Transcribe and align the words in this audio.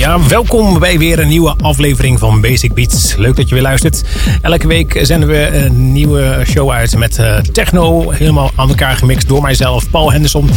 Ja, 0.00 0.28
welkom 0.28 0.78
bij 0.78 0.98
weer 0.98 1.18
een 1.18 1.28
nieuwe 1.28 1.54
aflevering 1.62 2.18
van 2.18 2.40
Basic 2.40 2.74
Beats. 2.74 3.14
Leuk 3.16 3.36
dat 3.36 3.48
je 3.48 3.54
weer 3.54 3.62
luistert. 3.62 4.04
Elke 4.42 4.66
week 4.66 4.98
zenden 5.02 5.28
we 5.28 5.46
een 5.46 5.92
nieuwe 5.92 6.42
show 6.46 6.70
uit 6.70 6.96
met 6.96 7.18
uh, 7.18 7.38
techno. 7.38 8.10
Helemaal 8.10 8.50
aan 8.56 8.68
elkaar 8.68 8.96
gemixt 8.96 9.28
door 9.28 9.42
mijzelf, 9.42 9.90
Paul 9.90 10.12
Henderson. 10.12 10.50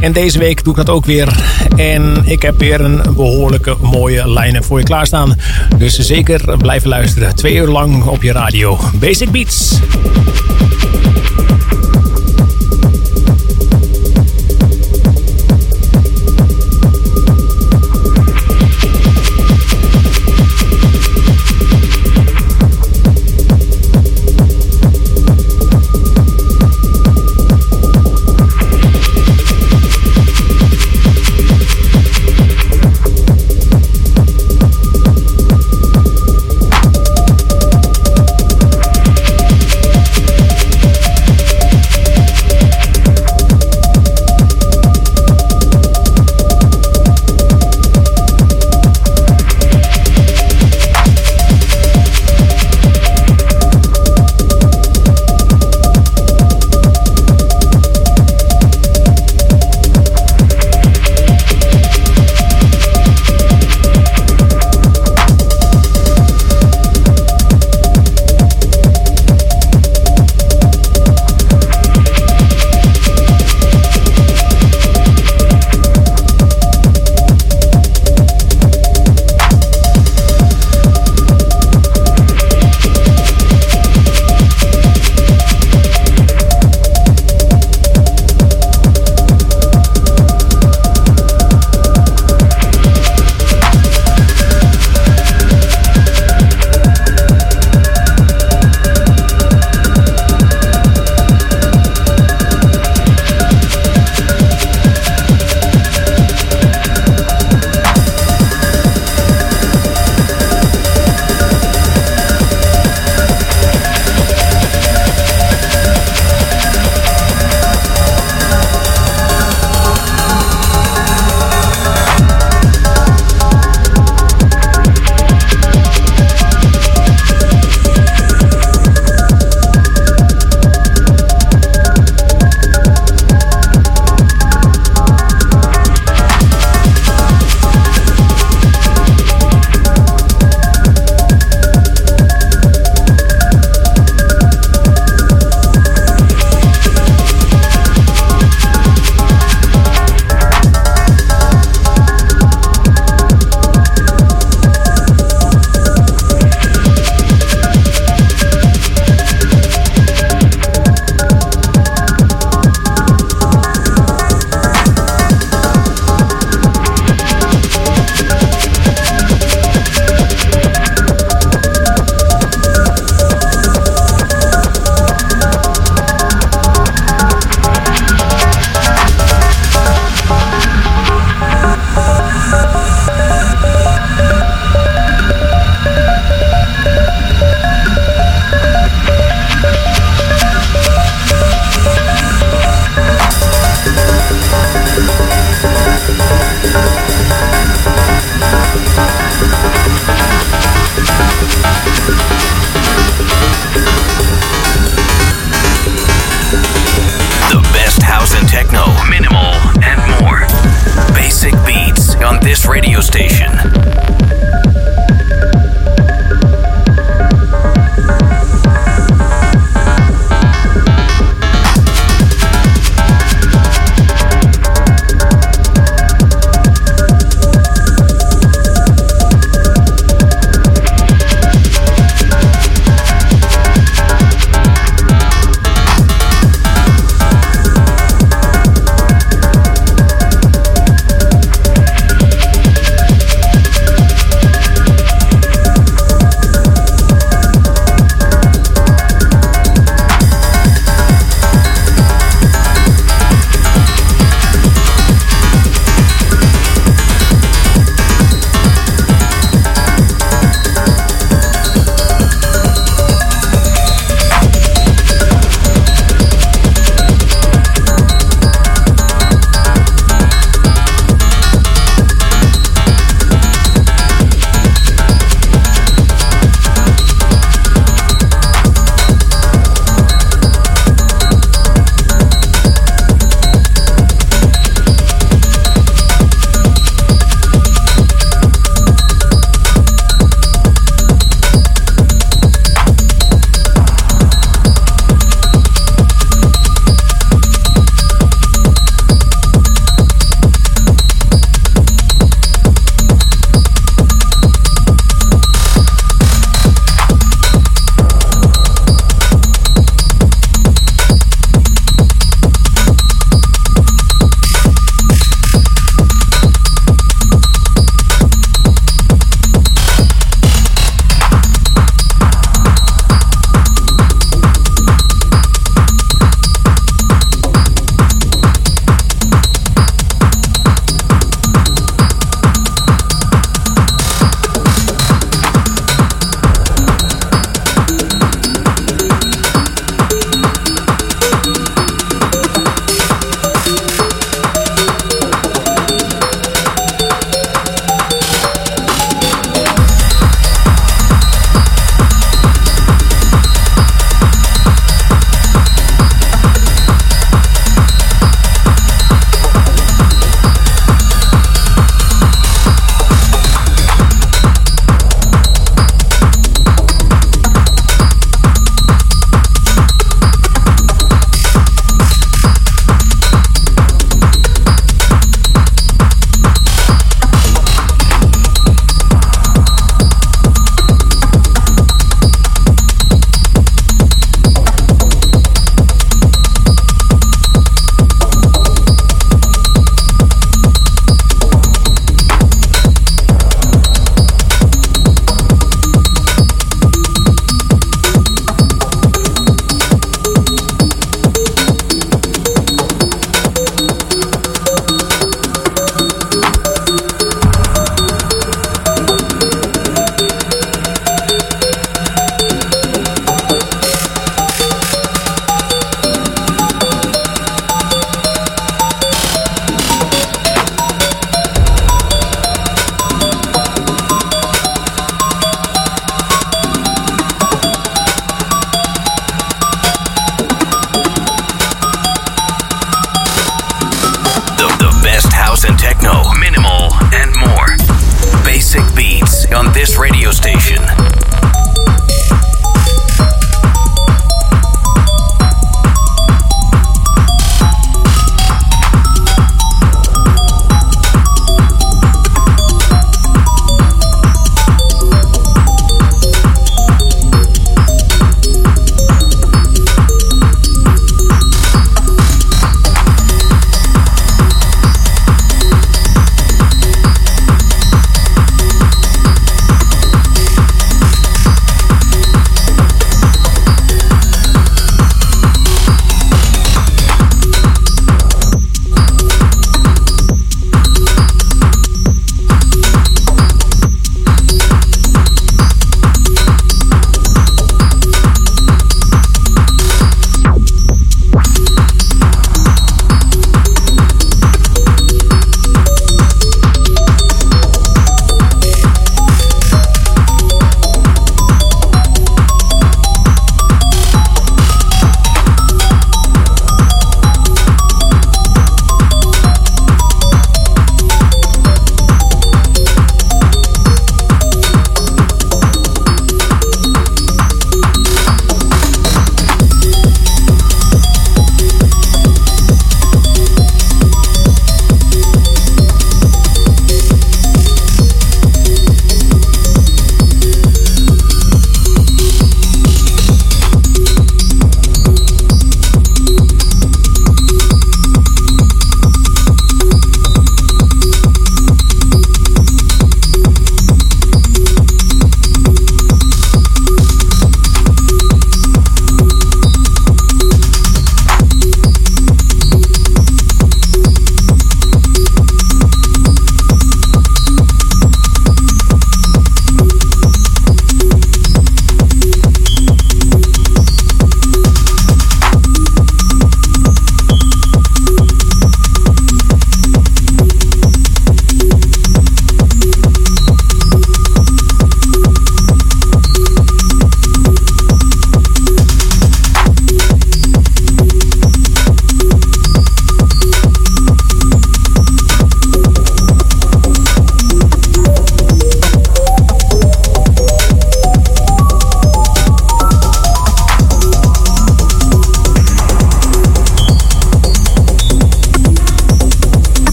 En 0.00 0.12
deze 0.12 0.38
week 0.38 0.64
doe 0.64 0.72
ik 0.72 0.86
dat 0.86 0.94
ook 0.94 1.04
weer. 1.04 1.28
En 1.76 2.22
ik 2.24 2.42
heb 2.42 2.58
weer 2.58 2.80
een 2.80 3.02
behoorlijke 3.14 3.76
mooie 3.80 4.30
lijnen 4.30 4.64
voor 4.64 4.78
je 4.78 4.84
klaarstaan. 4.84 5.36
Dus 5.78 5.98
zeker 5.98 6.56
blijven 6.56 6.88
luisteren. 6.88 7.34
Twee 7.34 7.54
uur 7.54 7.68
lang 7.68 8.04
op 8.04 8.22
je 8.22 8.32
radio. 8.32 8.78
Basic 8.94 9.30
Beats. 9.30 9.78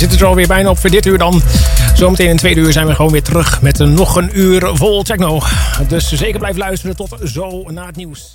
Dan 0.00 0.10
zit 0.10 0.20
er 0.20 0.26
alweer 0.26 0.46
bijna 0.46 0.70
op 0.70 0.78
voor 0.78 0.90
dit 0.90 1.06
uur 1.06 1.18
dan. 1.18 1.42
Zometeen 1.94 2.28
in 2.28 2.36
tweede 2.36 2.60
uur 2.60 2.72
zijn 2.72 2.86
we 2.86 2.94
gewoon 2.94 3.12
weer 3.12 3.22
terug 3.22 3.62
met 3.62 3.78
nog 3.78 4.16
een 4.16 4.30
uur 4.38 4.70
vol 4.72 5.02
techno. 5.02 5.40
Dus 5.88 6.12
zeker 6.12 6.38
blijf 6.38 6.56
luisteren 6.56 6.96
tot 6.96 7.16
zo 7.24 7.62
na 7.70 7.86
het 7.86 7.96
nieuws. 7.96 8.33